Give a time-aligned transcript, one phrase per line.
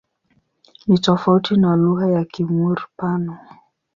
[0.87, 3.37] Ni tofauti na lugha ya Kimur-Pano.